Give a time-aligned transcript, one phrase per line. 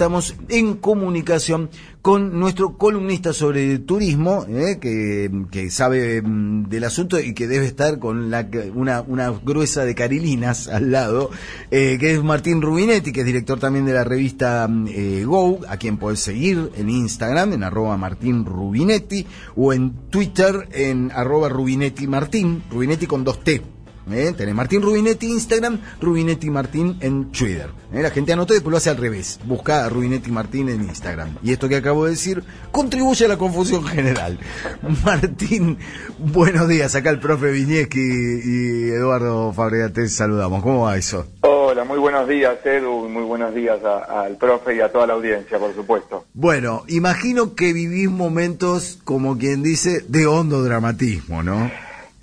[0.00, 1.68] estamos en comunicación
[2.00, 7.98] con nuestro columnista sobre turismo, eh, que, sabe mm, del asunto y que debe estar
[7.98, 11.28] con la, una, gruesa de carilinas al lado,
[11.70, 15.60] eh, que es Martín Rubinetti, que es director también de la revista mm, eh, Go,
[15.68, 21.50] a quien podés seguir en Instagram, en arroba Martín Rubinetti, o en Twitter en arroba
[21.50, 23.79] Rubinetti Martín, Rubinetti con dos T.
[24.12, 24.32] ¿Eh?
[24.36, 27.70] Tenés Martín Rubinetti Instagram, Rubinetti Martín en Twitter.
[27.92, 28.02] ¿Eh?
[28.02, 29.40] La gente anota y después lo hace al revés.
[29.44, 31.36] Busca a Rubinetti Martín en Instagram.
[31.42, 34.38] Y esto que acabo de decir contribuye a la confusión general.
[35.04, 35.78] Martín,
[36.18, 36.94] buenos días.
[36.94, 40.62] Acá el profe Viñeski y Eduardo Fabregat te saludamos.
[40.62, 41.26] ¿Cómo va eso?
[41.42, 45.58] Hola, muy buenos días Edu, muy buenos días al profe y a toda la audiencia,
[45.58, 46.24] por supuesto.
[46.34, 51.70] Bueno, imagino que vivís momentos, como quien dice, de hondo dramatismo, ¿no?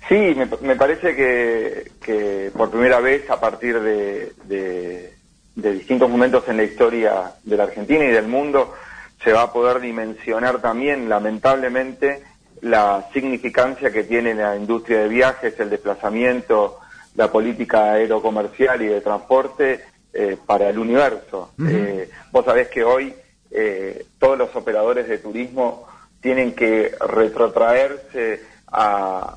[0.08, 5.12] Sí, me, parece que, por primera vez a partir de,
[5.54, 8.74] distintos momentos en la historia de la Argentina y del mundo
[9.22, 12.22] se va a poder dimensionar también, lamentablemente,
[12.62, 16.78] la significancia que tiene la industria de viajes, el desplazamiento,
[17.14, 21.52] la política aerocomercial y de transporte eh, para el universo.
[21.68, 23.14] Eh, vos sabés que hoy
[23.50, 25.86] eh, todos los operadores de turismo
[26.20, 29.36] tienen que retrotraerse a,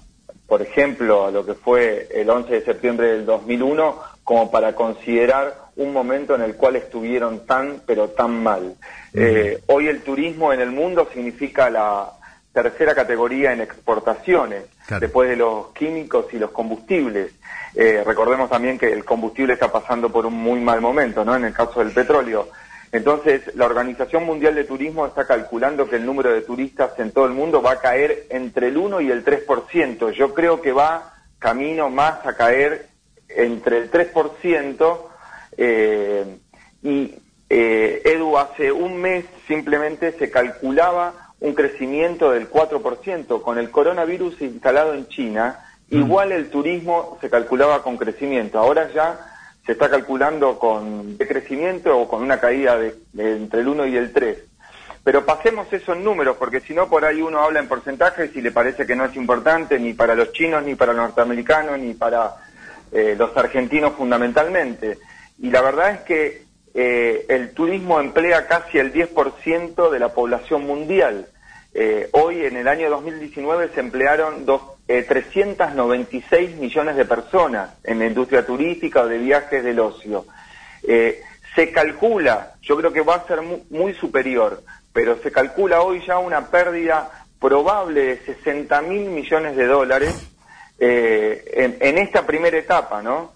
[0.51, 5.55] por ejemplo, a lo que fue el 11 de septiembre del 2001, como para considerar
[5.77, 8.75] un momento en el cual estuvieron tan, pero tan mal.
[9.13, 12.11] Eh, hoy el turismo en el mundo significa la
[12.51, 14.65] tercera categoría en exportaciones,
[14.99, 17.31] después de los químicos y los combustibles.
[17.73, 21.33] Eh, recordemos también que el combustible está pasando por un muy mal momento, ¿no?
[21.33, 22.49] En el caso del petróleo.
[22.91, 27.25] Entonces, la Organización Mundial de Turismo está calculando que el número de turistas en todo
[27.25, 30.11] el mundo va a caer entre el 1 y el 3%.
[30.11, 32.89] Yo creo que va camino más a caer
[33.29, 34.97] entre el 3%.
[35.57, 36.37] Eh,
[36.83, 37.15] y
[37.49, 43.41] eh, Edu, hace un mes simplemente se calculaba un crecimiento del 4%.
[43.41, 45.97] Con el coronavirus instalado en China, mm.
[45.97, 48.59] igual el turismo se calculaba con crecimiento.
[48.59, 49.30] Ahora ya
[49.65, 54.11] se está calculando con decrecimiento o con una caída de, entre el 1 y el
[54.11, 54.37] 3.
[55.03, 58.41] Pero pasemos eso en números, porque si no, por ahí uno habla en porcentajes y
[58.41, 61.93] le parece que no es importante ni para los chinos, ni para los norteamericanos, ni
[61.93, 62.35] para
[62.91, 64.99] eh, los argentinos fundamentalmente.
[65.39, 66.43] Y la verdad es que
[66.73, 71.27] eh, el turismo emplea casi el 10% de la población mundial.
[71.73, 77.99] Eh, hoy, en el año 2019, se emplearon dos, 396 eh, millones de personas en
[77.99, 80.25] la industria turística o de viajes del ocio.
[80.83, 81.21] Eh,
[81.55, 86.17] se calcula, yo creo que va a ser muy, superior, pero se calcula hoy ya
[86.17, 87.09] una pérdida
[87.39, 90.27] probable de 60 mil millones de dólares
[90.79, 93.33] en, en, esta primera etapa, ¿no?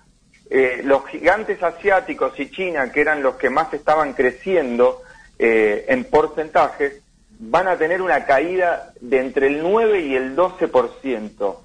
[0.83, 5.01] los gigantes asiáticos y China, que eran los que más estaban creciendo
[5.37, 7.01] en porcentajes,
[7.39, 11.57] van a tener una caída de entre el 9 y el 12%.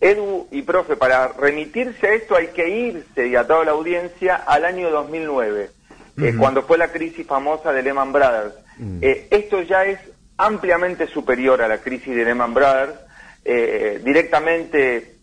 [0.00, 4.36] Edu y profe, para remitirse a esto hay que irse, y a toda la audiencia,
[4.36, 5.70] al año 2009,
[6.18, 8.54] eh, cuando fue la crisis famosa de Lehman Brothers.
[8.78, 8.98] Mm.
[9.00, 9.98] Eh, esto ya es
[10.36, 12.94] ampliamente superior a la crisis de Lehman Brothers.
[13.44, 15.14] Eh, directamente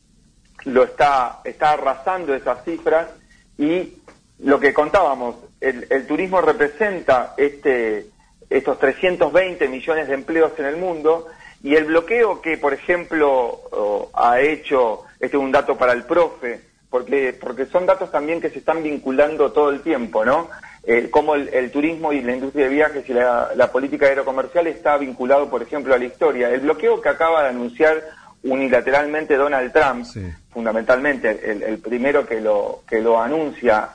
[0.66, 3.10] lo está, está arrasando esas cifras
[3.58, 3.98] y
[4.40, 8.08] lo que contábamos, el, el turismo representa este
[8.54, 11.28] estos 320 millones de empleos en el mundo
[11.64, 16.62] y el bloqueo que, por ejemplo, ha hecho, este es un dato para el profe,
[16.90, 20.50] porque, porque son datos también que se están vinculando todo el tiempo, ¿no?
[20.86, 25.50] Eh, como el, turismo y la industria de viajes y la, política aerocomercial está vinculado,
[25.50, 26.50] por ejemplo, a la historia.
[26.50, 28.04] El bloqueo que acaba de anunciar
[28.44, 30.06] unilateralmente Donald Trump,
[30.52, 33.90] fundamentalmente el, primero que lo, que lo anuncia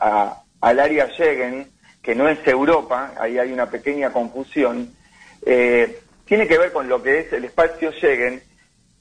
[0.60, 1.68] al área Schengen,
[2.08, 4.94] que no es Europa, ahí hay una pequeña confusión,
[5.44, 8.42] eh, tiene que ver con lo que es el espacio Schengen,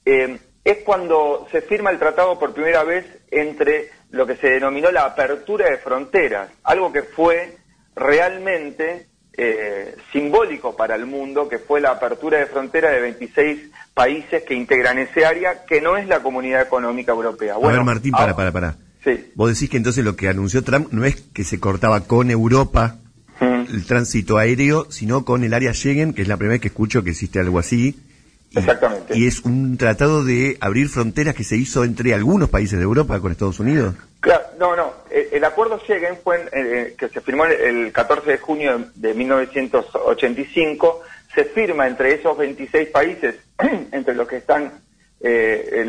[0.04, 4.90] eh, es cuando se firma el tratado por primera vez entre lo que se denominó
[4.90, 7.56] la apertura de fronteras, algo que fue
[7.96, 14.42] realmente eh, simbólico para el mundo, que fue la apertura de fronteras de 26 países
[14.42, 17.54] que integran ese área, que no es la Comunidad Económica Europea.
[17.54, 18.76] Bueno, a ver, Martín, para, para, para.
[19.34, 22.96] Vos decís que entonces lo que anunció Trump no es que se cortaba con Europa
[23.40, 23.74] mm.
[23.74, 27.04] el tránsito aéreo, sino con el área Schengen, que es la primera vez que escucho
[27.04, 27.98] que existe algo así.
[28.54, 29.16] Exactamente.
[29.16, 33.20] Y es un tratado de abrir fronteras que se hizo entre algunos países de Europa
[33.20, 33.94] con Estados Unidos.
[34.20, 34.92] Claro, no, no.
[35.10, 41.02] El, acuerdo Schengen fue eh, que se firmó el 14 de junio de 1985.
[41.34, 43.36] Se firma entre esos 26 países,
[43.92, 44.72] entre los que están
[45.20, 45.84] eh,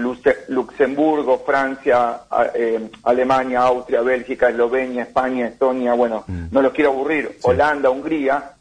[0.48, 2.22] Luxemburgo, Francia,
[2.54, 6.48] eh, Alemania, Austria, Bélgica, Eslovenia, España, Estonia, bueno, mm.
[6.52, 8.54] no los quiero aburrir, Holanda, Hungría,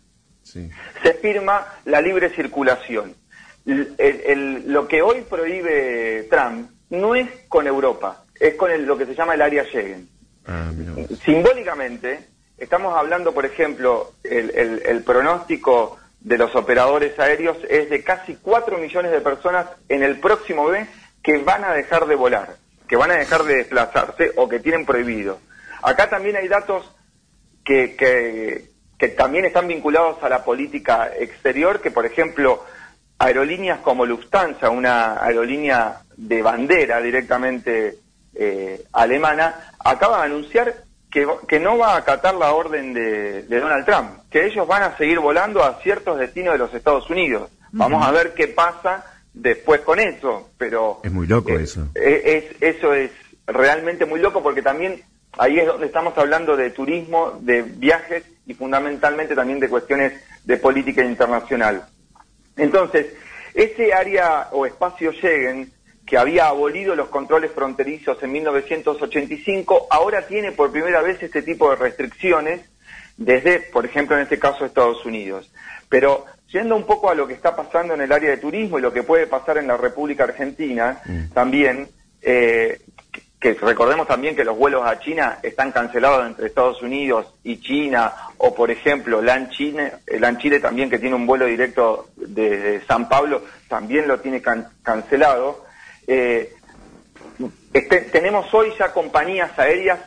[0.42, 3.14] se firma la libre circulación.
[3.64, 9.34] lo que hoy prohíbe Trump no es con Europa, es con lo que se llama
[9.34, 10.08] el área Schengen.
[10.46, 10.70] Ah,
[11.24, 12.20] Simbólicamente,
[12.56, 19.12] estamos hablando, por ejemplo, el, pronóstico de los operadores aéreos es de casi 4 millones
[19.12, 20.88] de personas en el próximo mes
[21.22, 22.56] que van a dejar de volar,
[22.88, 25.38] que van a dejar de desplazarse o que tienen prohibido.
[25.82, 26.90] Acá también hay datos
[27.64, 32.64] que, que también están vinculados a la política exterior, que por ejemplo
[33.18, 37.98] aerolíneas como Lufthansa, una aerolínea de bandera directamente
[38.34, 40.74] eh, alemana, acaba de anunciar
[41.10, 44.96] que, que, no va a acatar la orden de, Donald Trump, que ellos van a
[44.96, 47.50] seguir volando a ciertos destinos de los Estados Unidos.
[47.72, 51.00] Vamos a ver qué pasa después con eso, pero...
[51.02, 51.88] Es muy loco eh, eso.
[51.94, 53.10] Eh, es, eso es
[53.46, 55.02] realmente muy loco porque también
[55.38, 60.12] ahí es donde estamos hablando de turismo, de viajes y fundamentalmente también de cuestiones
[60.44, 61.86] de política internacional.
[62.56, 63.06] Entonces,
[63.54, 65.70] ese área o espacio Schengen
[66.08, 71.68] que había abolido los controles fronterizos en 1985, ahora tiene por primera vez este tipo
[71.68, 72.62] de restricciones
[73.18, 75.52] desde, por ejemplo, en este caso Estados Unidos.
[75.88, 78.82] Pero yendo un poco a lo que está pasando en el área de turismo y
[78.82, 81.32] lo que puede pasar en la República Argentina, mm.
[81.34, 81.88] también
[82.22, 82.80] eh,
[83.38, 88.12] que recordemos también que los vuelos a China están cancelados entre Estados Unidos y China,
[88.38, 93.08] o por ejemplo, LAN Chile, LAN Chile también que tiene un vuelo directo de San
[93.08, 94.42] Pablo, también lo tiene
[94.82, 95.67] cancelado.
[96.08, 96.54] Eh,
[97.74, 100.00] este, tenemos hoy ya compañías aéreas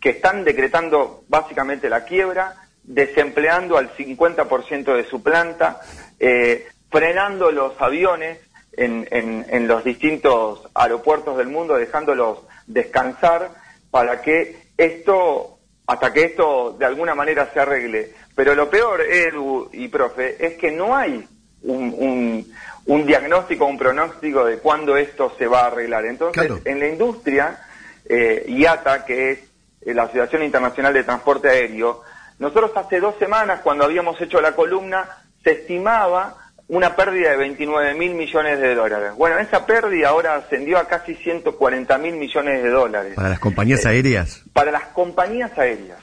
[0.00, 5.80] que están decretando básicamente la quiebra, desempleando al 50% de su planta,
[6.18, 8.38] eh, frenando los aviones
[8.72, 13.50] en, los distintos aeropuertos del mundo, dejándolos descansar
[13.90, 18.12] para que esto, hasta que esto de alguna manera se arregle.
[18.34, 21.26] Pero lo peor, Edu y profe, es que no hay
[21.62, 22.52] un,
[23.06, 26.04] diagnóstico, un pronóstico de cuándo esto se va a arreglar.
[26.06, 27.58] Entonces, en la industria,
[28.04, 29.38] eh, IATA, que es
[29.80, 32.02] eh, la Asociación Internacional de Transporte Aéreo,
[32.38, 35.08] nosotros hace dos semanas, cuando habíamos hecho la columna,
[35.42, 36.36] se estimaba
[36.68, 39.12] una pérdida de 29 mil millones de dólares.
[39.16, 43.14] Bueno, esa pérdida ahora ascendió a casi 140 mil millones de dólares.
[43.14, 44.42] ¿Para las compañías eh, aéreas?
[44.52, 45.98] Para las compañías aéreas.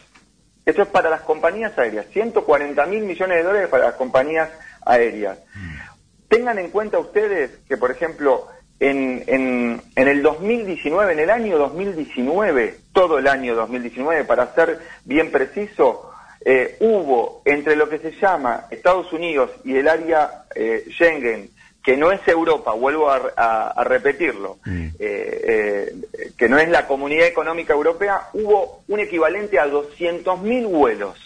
[0.66, 2.06] Esto es para las compañías aéreas.
[2.14, 4.50] 140 mil millones de dólares para las compañías
[4.86, 5.40] aéreas.
[5.56, 5.91] Mm.
[6.32, 8.48] Tengan en cuenta ustedes que, por ejemplo,
[8.80, 14.80] en, en, en el 2019, en el año 2019, todo el año 2019, para ser
[15.04, 16.10] bien preciso,
[16.46, 21.50] eh, hubo entre lo que se llama Estados Unidos y el área eh, Schengen,
[21.84, 24.88] que no es Europa, vuelvo a, repetirlo, mm.
[25.00, 25.94] eh,
[26.38, 31.18] que no es la Comunidad Económica Europea, hubo un equivalente a 200.000 vuelos.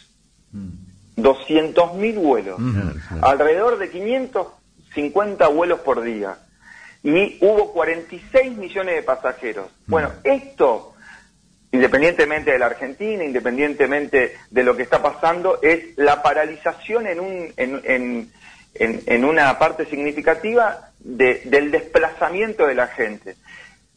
[1.15, 2.19] 200.000 mm.
[2.19, 2.57] vuelos.
[2.57, 2.89] Mm.
[3.21, 3.89] Alrededor de
[4.95, 6.37] 550 vuelos por día.
[7.03, 9.69] Y hubo 46 millones de pasajeros.
[9.85, 10.93] Bueno, esto
[11.75, 17.53] independientemente de la Argentina, independientemente de lo que está pasando, es la paralización en, un,
[17.57, 18.31] en,
[18.73, 23.35] en, una parte significativa del desplazamiento de la gente.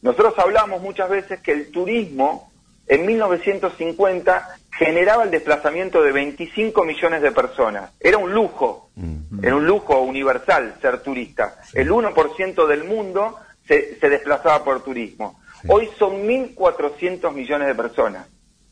[0.02, 2.50] Nosotros hablamos muchas veces que el turismo
[2.88, 7.92] en 1950 generaba el desplazamiento de 25 millones de personas.
[8.00, 9.44] Era un lujo, mm.
[9.44, 11.58] era un lujo universal ser turista.
[11.74, 15.40] El 1% del mundo se, se desplazaba por turismo.
[15.66, 18.26] Hoy son 1.400 millones de personas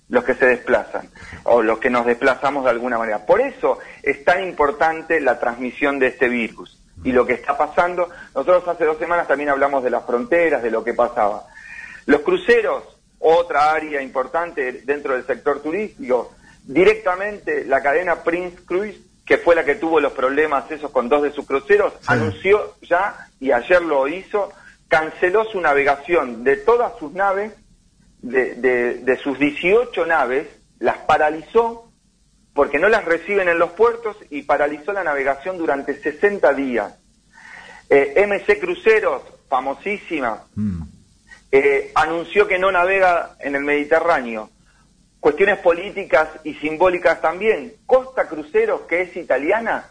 [0.09, 1.09] los que se desplazan
[1.45, 3.27] o los que nos desplazamos de alguna manera.
[3.27, 8.09] Por eso es tan importante la transmisión de este virus y lo que está pasando.
[8.35, 11.47] Nosotros hace dos semanas también hablamos de las fronteras, de lo que pasaba.
[12.07, 19.39] Los cruceros, otra área importante dentro del sector turístico, directamente la cadena Prince Cruise, que
[19.39, 23.51] fue la que tuvo los problemas esos con dos de sus cruceros, anunció ya, y
[23.51, 24.53] ayer lo hizo,
[24.89, 27.53] canceló su navegación de todas sus naves,
[28.23, 31.91] de, de, sus 18 naves, las paralizó
[32.55, 36.95] porque no las reciben en los puertos y paralizó la navegación durante 60 días.
[37.89, 40.83] Eh, MC Cruceros, famosísima, mm.
[41.53, 44.51] Eh, anunció que no navega en el Mediterráneo.
[45.21, 47.75] Cuestiones políticas y simbólicas también.
[47.87, 49.91] Costa Cruceros, que es italiana,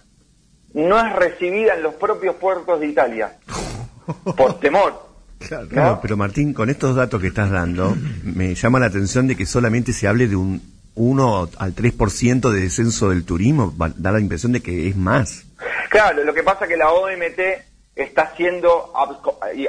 [0.74, 3.38] no es recibida en los propios puertos de Italia.
[4.38, 5.06] por temor.
[5.70, 9.46] Claro, pero Martín, con estos datos que estás dando, me llama la atención de que
[9.46, 10.62] solamente se hable de un
[10.96, 15.44] 1 al 3% de descenso del turismo, da la impresión de que es más.
[15.90, 17.40] Claro, lo que pasa es que la OMT
[17.96, 18.92] está haciendo,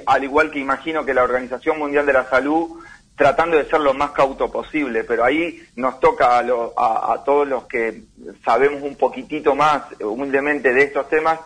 [0.06, 2.80] al igual que imagino que la Organización Mundial de la Salud,
[3.16, 7.64] tratando de ser lo más cauto posible, pero ahí nos toca a, a, todos los
[7.64, 8.02] que
[8.44, 11.40] sabemos un poquitito más humildemente de estos temas,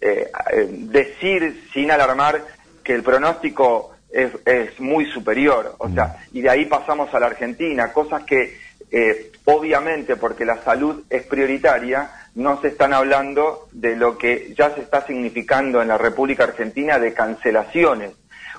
[0.00, 2.44] eh, eh, decir sin alarmar
[2.82, 7.26] que el pronóstico es, es, muy superior, o sea, y de ahí pasamos a la
[7.26, 8.58] Argentina, cosas que
[8.92, 14.74] eh, obviamente porque la salud es prioritaria, no se están hablando de lo que ya
[14.74, 18.12] se está significando en la República Argentina de cancelaciones.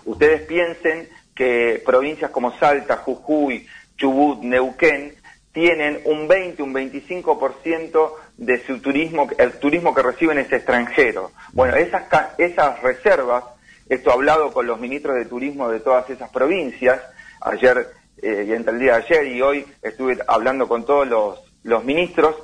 [0.05, 5.13] Ustedes piensen que provincias como Salta, Jujuy, Chubut, Neuquén
[5.51, 11.31] tienen un 20, un 25% de su turismo, el turismo que reciben es extranjero.
[11.53, 12.03] Bueno, esas,
[12.39, 13.43] esas reservas,
[13.87, 16.99] esto hablado con los ministros de turismo de todas esas provincias,
[17.39, 17.87] ayer
[18.23, 21.83] eh, y entre el día de ayer y hoy estuve hablando con todos los, los
[21.83, 22.35] ministros,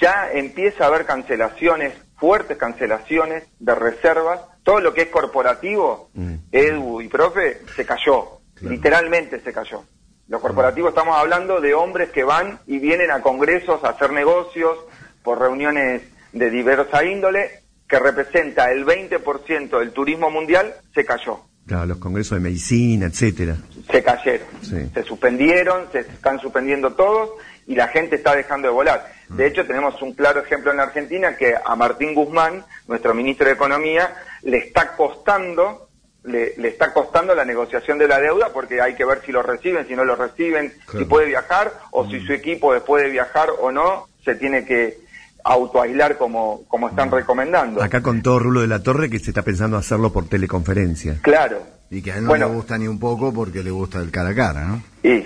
[0.00, 6.34] ya empieza a haber cancelaciones, fuertes cancelaciones de reservas todo lo que es corporativo, mm.
[6.50, 9.84] Edu y profe, se cayó, literalmente se cayó.
[10.26, 14.76] Lo corporativo estamos hablando de hombres que van y vienen a congresos a hacer negocios
[15.22, 16.02] por reuniones
[16.32, 21.42] de diversa índole, que representa el 20% del turismo mundial, se cayó.
[21.66, 23.56] Claro, los congresos de medicina, etcétera.
[23.90, 27.30] Se cayeron, se suspendieron, se están suspendiendo todos
[27.66, 29.12] y la gente está dejando de volar.
[29.28, 29.46] De mm.
[29.48, 33.54] hecho, tenemos un claro ejemplo en la Argentina que a Martín Guzmán, nuestro ministro de
[33.54, 35.86] Economía, le está costando
[36.26, 39.86] le, está costando la negociación de la deuda porque hay que ver si lo reciben,
[39.86, 42.26] si no lo reciben, si puede viajar o si mm.
[42.26, 45.05] su equipo después de viajar o no se tiene que
[45.46, 47.82] autoaislar como, como están recomendando.
[47.82, 51.18] Acá con todo Rulo de la Torre que se está pensando hacerlo por teleconferencia.
[51.22, 51.62] Claro.
[51.88, 54.30] Y que a él no le gusta ni un poco porque le gusta el cara
[54.30, 54.82] a cara, ¿no?
[55.04, 55.24] Y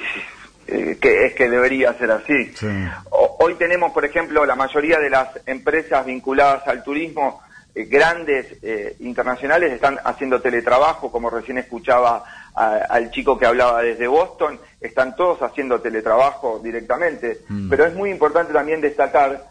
[0.67, 2.53] eh, que es que debería ser así.
[3.39, 7.41] hoy tenemos, por ejemplo, la mayoría de las empresas vinculadas al turismo
[7.75, 14.07] eh, grandes eh, internacionales están haciendo teletrabajo, como recién escuchaba al chico que hablaba desde
[14.07, 17.39] Boston, están todos haciendo teletrabajo directamente.
[17.49, 17.71] Mm.
[17.71, 19.50] Pero es muy importante también destacar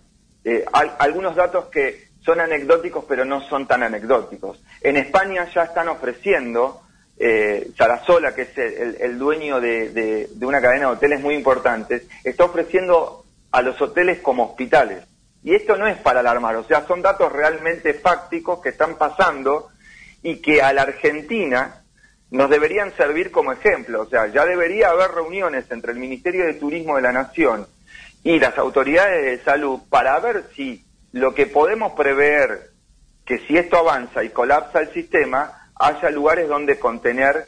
[0.50, 0.66] eh,
[0.98, 4.60] algunos datos que son anecdóticos, pero no son tan anecdóticos.
[4.82, 6.82] En España ya están ofreciendo,
[7.18, 12.46] eh, Sarasola, que es el, dueño de, de una cadena de hoteles muy importantes, está
[12.46, 15.04] ofreciendo a los hoteles como hospitales.
[15.44, 19.70] Y esto no es para alarmar, o sea, son datos realmente fácticos que están pasando
[20.24, 21.84] y que a la Argentina
[22.32, 24.02] nos deberían servir como ejemplo.
[24.02, 27.68] O sea, ya debería haber reuniones entre el Ministerio de Turismo de la Nación
[28.24, 32.72] y las autoridades de salud para ver si lo que podemos prever,
[33.26, 37.46] que si esto avanza y colapsa el sistema, haya lugares donde contener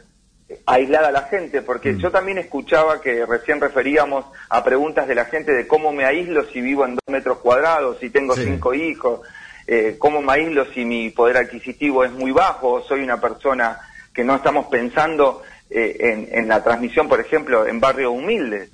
[0.65, 1.97] aislada a la gente, porque mm.
[1.99, 6.43] yo también escuchaba que recién referíamos a preguntas de la gente de cómo me aíslo
[6.45, 9.21] si vivo en dos metros cuadrados, si tengo cinco hijos,
[9.67, 13.79] eh, cómo me aíslo si mi poder adquisitivo es muy bajo, soy una persona
[14.13, 18.69] que no estamos pensando eh, en, la transmisión, por ejemplo, en barrios humildes.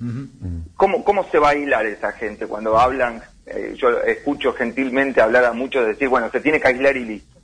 [0.78, 3.20] ¿Cómo, ¿Cómo se va a aislar esa gente cuando hablan?
[3.46, 7.04] Eh, yo escucho gentilmente hablar a muchos de decir, bueno, se tiene que aislar y
[7.04, 7.36] listo.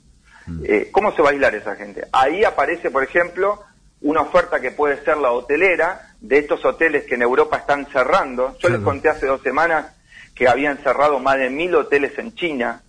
[0.47, 0.63] Mm.
[0.93, 2.07] ¿Cómo se va a aislar esa gente?
[2.13, 3.61] Ahí aparece, por ejemplo,
[3.99, 8.55] una oferta que puede ser la hotelera de estos hoteles que en Europa están cerrando.
[8.59, 9.87] Yo les conté hace dos semanas
[10.33, 12.83] que habían cerrado más de mil hoteles en China,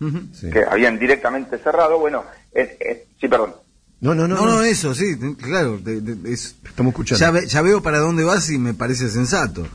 [0.53, 1.99] que habían directamente cerrado.
[1.99, 2.25] Bueno,
[3.21, 3.55] sí, perdón.
[4.01, 5.81] No, no, no, no, eso, sí, claro,
[6.25, 7.41] estamos escuchando.
[7.41, 9.67] Ya, veo para dónde vas y me parece sensato.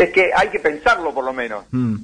[0.00, 1.64] Es que hay que pensarlo por lo menos.
[1.70, 1.96] Mm,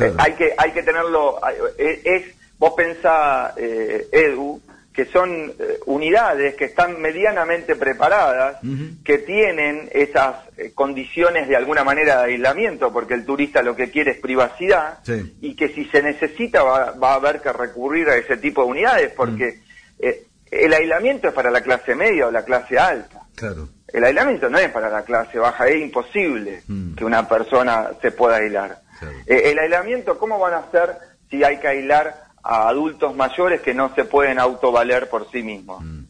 [0.00, 1.40] eh, hay que hay que tenerlo.
[1.78, 4.60] Eh, es, vos pensás, eh, Edu,
[4.94, 8.58] que son eh, unidades que están medianamente preparadas,
[9.04, 10.36] que tienen esas
[10.74, 15.00] condiciones de alguna manera de aislamiento, porque el turista lo que quiere es privacidad,
[15.40, 19.12] y que si se necesita va, a haber que recurrir a ese tipo de unidades,
[19.16, 19.58] porque
[19.98, 23.20] eh, el aislamiento es para la clase media o la clase alta.
[23.34, 23.68] Claro.
[23.88, 26.94] El aislamiento no es para la clase baja, es imposible mm.
[26.94, 28.80] que una persona se pueda aislar.
[29.26, 30.96] el aislamiento, ¿cómo van a hacer
[31.30, 35.82] si hay que aislar a adultos mayores que no se pueden autovaler por sí mismos.
[35.82, 36.04] Mm.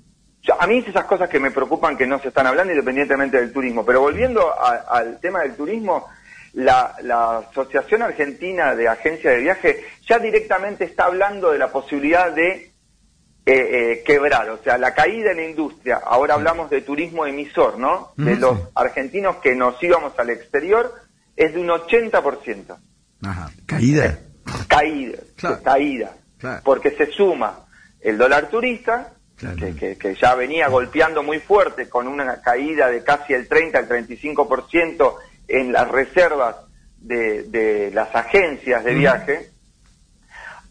[0.58, 3.52] a mí es esas cosas que me preocupan que no se están hablando independientemente del
[3.52, 3.86] turismo.
[3.86, 6.08] Pero volviendo al tema del turismo,
[6.54, 6.96] la,
[7.50, 12.72] Asociación Argentina de Agencias de Viaje ya directamente está hablando de la posibilidad de
[13.46, 16.00] eh, eh, quebrar, o sea, la caída en la industria.
[16.04, 18.12] Ahora hablamos de turismo emisor, ¿no?
[18.16, 20.94] De los argentinos que nos íbamos al exterior,
[21.36, 22.76] es de un 80%.
[23.22, 23.50] Ajá.
[23.66, 24.18] ¿Caída?
[24.68, 25.18] Caída,
[25.62, 26.16] caída
[26.62, 27.66] porque se suma
[28.00, 33.48] el dólar turista, que, ya venía golpeando muy fuerte con una caída de casi el
[33.48, 35.14] 30 al 35%
[35.48, 36.56] en las reservas
[36.98, 39.50] de, las agencias de viaje,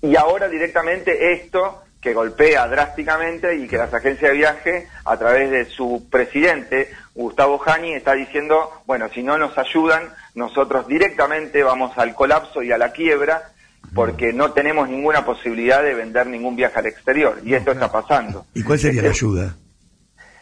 [0.02, 5.50] y ahora directamente esto que golpea drásticamente y que las agencias de viaje, a través
[5.50, 11.98] de su presidente, Gustavo Jani, está diciendo, bueno, si no nos ayudan, nosotros directamente vamos
[11.98, 13.54] al colapso y a la quiebra,
[13.96, 17.40] porque no tenemos ninguna posibilidad de vender ningún viaje al exterior.
[17.46, 18.46] Y esto está pasando.
[18.54, 19.56] ¿Y cuál sería la ayuda?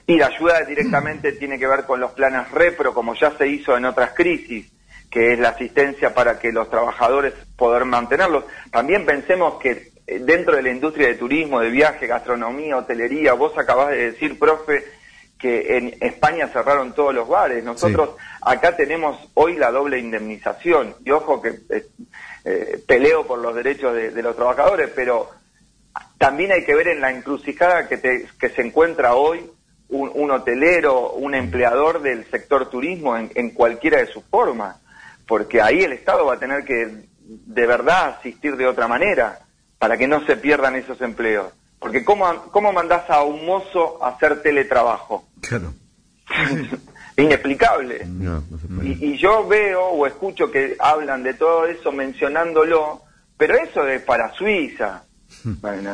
[0.08, 3.78] Y la ayuda directamente tiene que ver con los planes REPRO, como ya se hizo
[3.78, 4.66] en otras crisis,
[5.12, 8.46] que es la asistencia para que los trabajadores poder mantenerlos.
[8.72, 13.90] También pensemos que dentro de la industria de turismo, de viaje, gastronomía, hotelería, vos acabás
[13.90, 14.84] de decir, profe,
[15.42, 17.64] que en España cerraron todos los bares.
[17.64, 20.96] Nosotros acá tenemos hoy la doble indemnización.
[21.04, 21.88] Y ojo que eh,
[22.46, 25.32] eh, peleo por los derechos de, los trabajadores, pero
[26.20, 29.50] también hay que ver en la encrucijada que, que se encuentra hoy
[29.90, 34.78] un, hotelero, un empleador del sector turismo en, en cualquiera de sus formas,
[35.28, 39.40] porque ahí el Estado va a tener que de verdad asistir de otra manera
[39.82, 41.52] para que no se pierdan esos empleos.
[41.80, 45.28] Porque ¿cómo, cómo mandás a un mozo a hacer teletrabajo?
[45.42, 45.74] Claro.
[47.18, 48.08] Inexplicable.
[48.84, 53.02] y, yo veo o escucho que hablan de todo eso mencionándolo,
[53.36, 55.04] pero eso es para Suiza,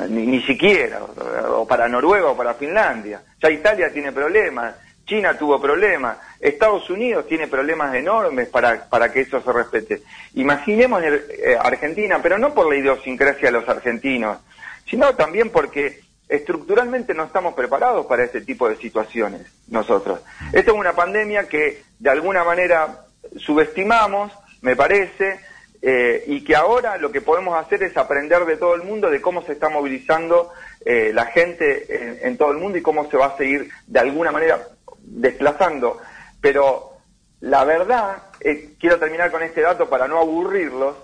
[0.10, 3.22] ni, siquiera, o, para Noruega o para Finlandia.
[3.42, 4.76] Ya Italia tiene problemas,
[5.08, 10.04] China tuvo problemas, Estados Unidos tiene problemas enormes para, para que eso se respete.
[10.36, 14.38] Imaginemos eh, Argentina, pero no por la idiosincrasia de los argentinos,
[14.86, 20.20] sino también porque estructuralmente no estamos preparados para este tipo de situaciones nosotros.
[20.52, 23.06] Esta es una pandemia que de alguna manera
[23.38, 25.40] subestimamos, me parece,
[25.82, 29.22] eh, y que ahora lo que podemos hacer es aprender de todo el mundo de
[29.22, 30.52] cómo se está movilizando
[30.84, 34.32] eh, la gente en, todo el mundo y cómo se va a seguir de alguna
[34.32, 34.68] manera
[35.08, 35.98] desplazando.
[36.42, 36.98] Pero
[37.42, 40.96] la verdad, eh, quiero terminar con este dato para no aburrirlos,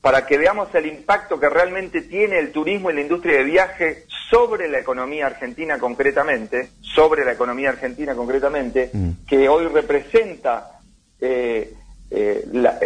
[0.00, 4.04] para que veamos el impacto que realmente tiene el turismo y la industria de viaje
[4.30, 9.10] sobre la economía argentina concretamente, sobre la economía argentina concretamente, mm.
[9.26, 10.80] que hoy representa
[11.20, 11.72] eh,
[12.10, 12.80] eh, la,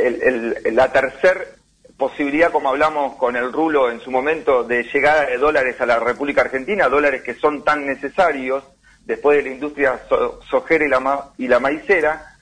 [0.73, 1.57] la tercer
[1.97, 5.99] posibilidad, como hablamos con el rulo en su momento, de llegada de dólares a la
[5.99, 8.63] República Argentina, dólares que son tan necesarios
[9.07, 10.01] después de la industria
[10.51, 12.37] sojera y la, y la maicera,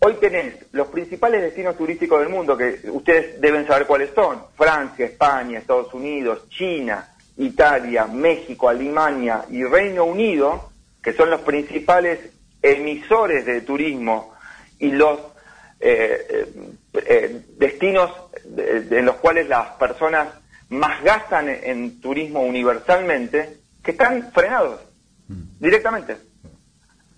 [0.00, 5.04] Hoy tenés los principales destinos turísticos del mundo, que ustedes deben saber cuáles son, Francia,
[5.04, 10.70] España, Estados Unidos, China, Italia, México, Alemania y Reino Unido,
[11.02, 12.20] que son los principales
[12.62, 14.34] emisores de turismo
[14.78, 15.18] y los
[15.80, 16.46] eh, eh,
[16.94, 18.12] eh, destinos
[18.56, 20.28] en los cuales las personas
[20.68, 24.80] más gastan en, turismo universalmente, que están frenados.
[25.28, 26.16] Directamente.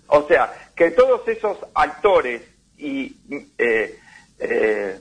[0.07, 2.41] O sea, que todos esos actores
[2.77, 3.15] y
[3.57, 3.97] eh,
[4.39, 4.99] eh,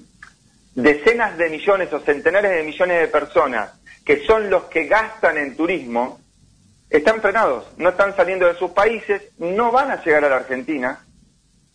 [0.75, 3.73] decenas de millones o centenares de millones de personas
[4.05, 6.21] que son los que gastan en turismo,
[6.89, 11.05] están frenados, no están saliendo de sus países, no van a llegar a la Argentina,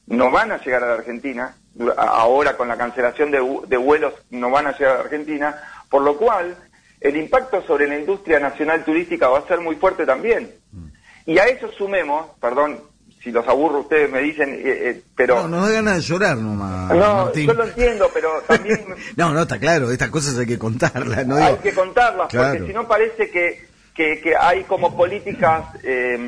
[0.07, 1.55] no van a llegar a la Argentina,
[1.97, 6.01] ahora con la cancelación de, de vuelos no van a llegar a la Argentina, por
[6.01, 6.57] lo cual
[6.99, 10.53] el impacto sobre la industria nacional turística va a ser muy fuerte también.
[10.71, 10.84] Mm.
[11.25, 12.79] Y a eso sumemos, perdón,
[13.25, 15.41] si los aburro ustedes me dicen, eh, eh, pero...
[15.41, 16.95] No, no da ganas de llorar nomás.
[16.95, 18.85] No, yo lo entiendo, pero también...
[19.15, 21.35] no, no, está claro, estas cosas hay que contarlas, ¿no?
[21.37, 26.19] Hay que contarlas, porque si no parece que, que, hay como políticas eh,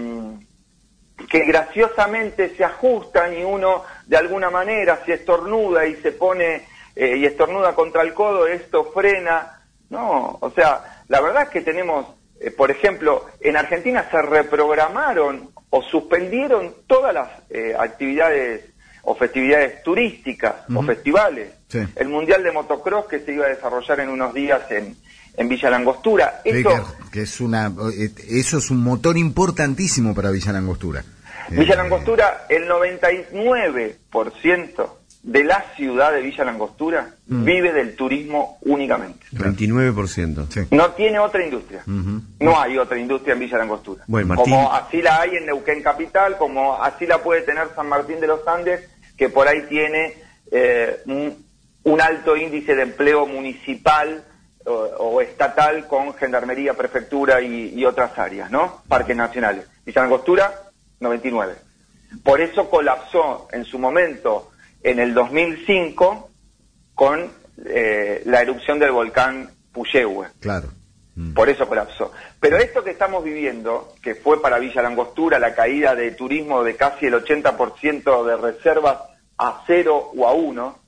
[1.30, 7.26] que graciosamente se ajustan y uno de alguna manera si estornuda y se pone y
[7.26, 9.62] estornuda contra el codo, esto frena.
[9.92, 12.08] No, o sea, la verdad es que tenemos,
[12.56, 18.64] por ejemplo, en Argentina se reprogramaron o suspendieron todas las eh, actividades
[19.04, 21.50] o festividades turísticas o festivales.
[21.96, 24.98] El Mundial de Motocross que se iba a desarrollar en unos días en,
[25.38, 26.42] en Villa Langostura.
[26.44, 31.06] Eso, que es una, eh, eso es un motor importantísimo para Villa Langostura.
[31.50, 34.90] Villa eh, Langostura, el 99%
[35.24, 37.44] de la ciudad de Villa Langostura mm.
[37.44, 39.26] vive del turismo únicamente.
[39.34, 40.68] 29%.
[40.72, 41.84] No tiene otra industria.
[41.86, 44.06] No hay otra industria en Villa Langostura.
[44.36, 48.28] Como así la hay en Neuquén Capital, como así la puede tener San Martín de
[48.28, 50.14] los Andes, que por ahí tiene
[50.52, 54.24] eh, un, alto índice de empleo municipal
[54.66, 58.84] o, estatal con gendarmería, prefectura y, y, otras áreas, ¿no?
[58.88, 59.66] Parques nacionales.
[59.86, 60.54] Villa Langostura,
[61.00, 61.56] 99.
[62.24, 64.52] Por eso colapsó en su momento
[64.88, 66.30] en el 2005
[66.96, 67.30] con
[67.66, 70.28] eh, la erupción del volcán Puyehue.
[70.40, 70.70] Claro.
[71.16, 71.34] Mm.
[71.34, 72.14] Por eso colapsó.
[72.40, 76.76] Pero esto que estamos viviendo, que fue para Villa Langostura la caída de turismo de
[76.78, 78.98] casi el 80% de reservas
[79.38, 80.80] a cero o a uno,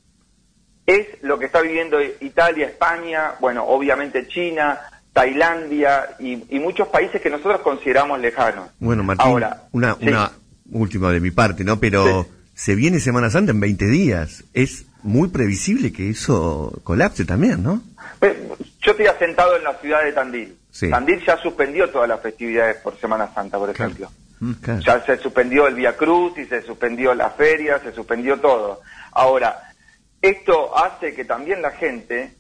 [0.86, 4.80] es lo que está viviendo Italia, España, bueno, obviamente China,
[5.12, 8.70] Tailandia y, muchos países que nosotros consideramos lejanos.
[8.80, 10.32] Bueno, Martín, Ahora, una, una
[10.72, 11.80] última de mi parte, ¿no?
[11.80, 12.26] Pero
[12.60, 14.44] se viene Semana Santa en 20 días.
[14.54, 17.82] Es muy previsible que eso colapse también, ¿no?
[18.20, 18.36] Pues,
[18.82, 20.58] yo estoy asentado en la ciudad de Tandil.
[20.90, 24.12] Tandil ya suspendió todas las festividades por Semana Santa, por ejemplo.
[24.42, 24.52] Mm,
[24.86, 28.82] ya se suspendió el Via Cruz y se suspendió la feria, se suspendió todo.
[29.14, 29.72] Ahora,
[30.22, 32.34] esto hace que también la gente,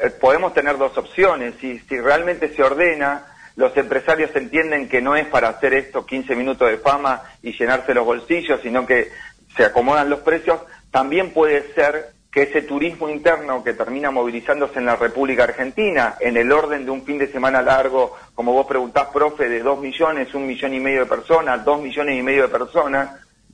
[0.00, 3.24] eh, podemos tener dos opciones, si, si realmente se ordena,
[3.56, 7.92] los empresarios entienden que no es para hacer esto 15 minutos de fama y llenarse
[7.94, 9.10] los bolsillos, sino que
[9.56, 10.60] se acomodan los precios,
[10.90, 16.36] también puede ser que ese turismo interno que termina movilizándose en la República Argentina, en
[16.36, 20.32] el orden de un fin de semana largo, como vos preguntás, profe, de dos millones,
[20.34, 23.10] un millón y medio de personas, dos millones y medio de personas,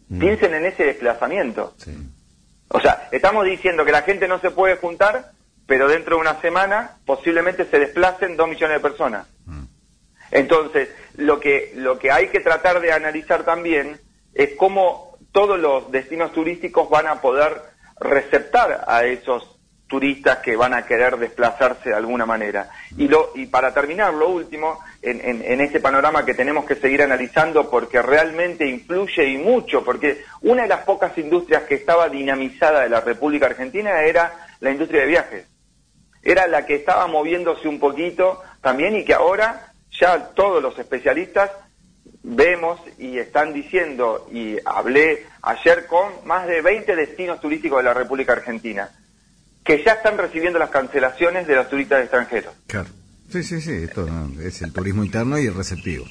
[0.09, 0.19] mm.
[0.19, 1.75] piensen en ese desplazamiento.
[2.69, 5.33] O sea, estamos diciendo que la gente no se puede juntar,
[5.67, 9.27] pero dentro de una semana posiblemente se desplacen dos millones de personas.
[9.47, 9.65] Mm.
[10.33, 13.99] Entonces, lo que, lo que hay que tratar de analizar también
[14.35, 15.06] es cómo
[15.37, 17.61] todos los destinos turísticos van a poder
[18.01, 22.71] receptar a esos turistas que van a querer desplazarse de alguna manera.
[22.97, 27.03] Y, lo, y para terminar, lo último, en, en, este panorama que tenemos que seguir
[27.03, 32.81] analizando porque realmente influye y mucho, porque una de las pocas industrias que estaba dinamizada
[32.81, 35.47] de la República Argentina era la industria de viajes.
[36.23, 41.51] Era la que estaba moviéndose un poquito también y que ahora ya todos los especialistas
[42.27, 47.95] vemos y están diciendo, y hablé ayer con más de 20 destinos turísticos de la
[47.95, 48.91] República Argentina,
[49.65, 52.53] que ya están recibiendo las cancelaciones de los turistas extranjeros.
[52.67, 52.89] Claro.
[53.31, 54.09] Sí, sí, sí, esto
[54.41, 56.05] es el turismo interno y el receptivo.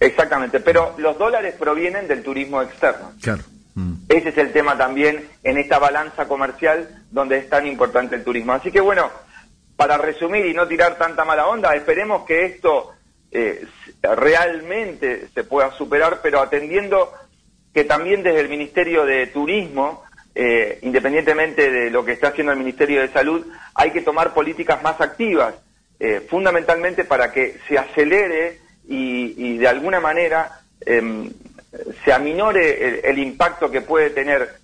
[0.00, 3.12] Exactamente, pero los dólares provienen del turismo externo.
[3.20, 3.42] Claro.
[3.74, 3.94] Mm.
[4.08, 8.52] Ese es el tema también en esta balanza comercial donde es tan importante el turismo.
[8.52, 9.10] Así que bueno,
[9.76, 12.95] para resumir y no tirar tanta mala onda, esperemos que esto
[13.30, 13.66] eh,
[14.02, 17.12] realmente se pueda superar, pero atendiendo
[17.74, 20.02] que también desde el Ministerio de Turismo,
[20.34, 24.82] eh, independientemente de lo que está haciendo el Ministerio de Salud, hay que tomar políticas
[24.82, 25.54] más activas,
[25.98, 28.58] eh, fundamentalmente para que se acelere
[28.88, 31.30] y, de alguna manera em,
[32.04, 34.56] se aminore el, impacto que puede tener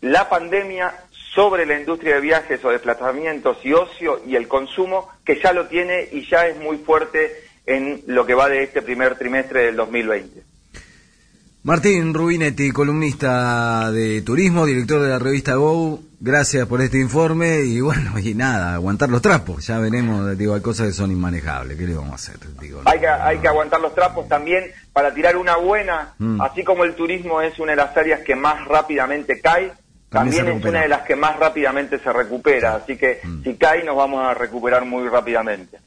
[0.00, 0.92] la pandemia
[1.34, 5.68] sobre la industria de viajes o desplazamientos y ocio y el consumo, que ya lo
[5.68, 9.76] tiene y ya es muy fuerte en lo que va de este primer trimestre del
[9.76, 10.42] 2020.
[11.62, 17.80] Martín Rubinetti, columnista de turismo, director de la revista Go, gracias por este informe y
[17.82, 21.86] bueno, y nada, aguantar los trapos, ya veremos, digo, hay cosas que son inmanejables, ¿qué
[21.86, 22.36] le vamos a hacer?
[22.86, 26.40] hay, que, hay que aguantar los trapos también para tirar una buena, mm.
[26.40, 29.72] así como el turismo es una de las áreas que más rápidamente cae,
[30.08, 33.44] también, es una de las que más rápidamente se recupera, así que mm.
[33.44, 35.78] si cae nos vamos a recuperar muy rápidamente.